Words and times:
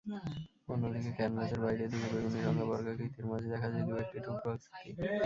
অন্যদিকে, 0.67 1.11
ক্যানভাসের 1.17 1.59
বাইরের 1.63 1.89
দিকে 1.91 2.07
বেগুনিরঙা 2.13 2.63
বর্গাকৃতির 2.65 3.25
মাঝে 3.25 3.47
দেখা 3.53 3.67
যায় 3.71 3.85
দু-একটি 3.87 4.17
টুকরো 4.25 4.49
আকৃতি। 4.53 5.01